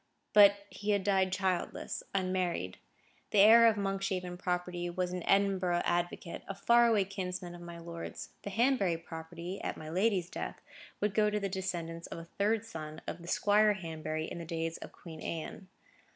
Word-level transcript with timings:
But 0.33 0.65
he 0.71 0.89
had 0.93 1.03
died 1.03 1.31
childless, 1.31 2.01
unmarried. 2.15 2.79
The 3.29 3.37
heir 3.37 3.67
of 3.67 3.75
the 3.75 3.81
Monkshaven 3.83 4.35
property 4.35 4.89
was 4.89 5.11
an 5.13 5.21
Edinburgh 5.29 5.83
advocate, 5.85 6.41
a 6.47 6.55
far 6.55 6.87
away 6.87 7.05
kinsman 7.05 7.53
of 7.53 7.61
my 7.61 7.77
lord's: 7.77 8.29
the 8.41 8.49
Hanbury 8.49 8.97
property, 8.97 9.61
at 9.61 9.77
my 9.77 9.89
lady's 9.91 10.31
death, 10.31 10.59
would 11.01 11.13
go 11.13 11.29
to 11.29 11.39
the 11.39 11.49
descendants 11.49 12.07
of 12.07 12.17
a 12.17 12.25
third 12.25 12.65
son 12.65 13.01
of 13.05 13.21
the 13.21 13.27
Squire 13.27 13.73
Hanbury 13.73 14.25
in 14.25 14.39
the 14.39 14.43
days 14.43 14.77
of 14.79 14.91
Queen 14.91 15.21
Anne. 15.21 15.67